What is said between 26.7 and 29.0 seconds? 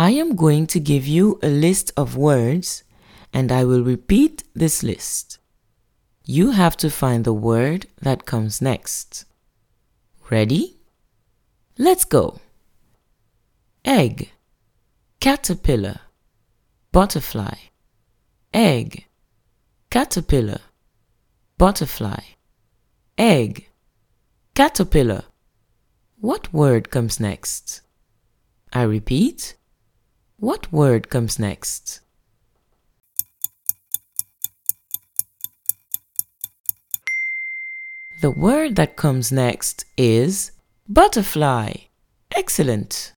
comes next? I